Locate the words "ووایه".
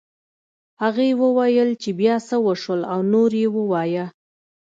3.57-4.05